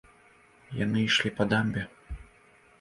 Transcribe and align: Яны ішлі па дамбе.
Яны 0.79 1.05
ішлі 1.09 1.35
па 1.37 1.43
дамбе. 1.53 1.87